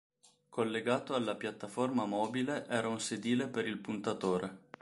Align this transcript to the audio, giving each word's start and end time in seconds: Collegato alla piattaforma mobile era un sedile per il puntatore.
Collegato 0.49 1.13
alla 1.13 1.35
piattaforma 1.35 2.05
mobile 2.07 2.65
era 2.65 2.87
un 2.87 2.99
sedile 2.99 3.45
per 3.47 3.67
il 3.67 3.77
puntatore. 3.77 4.69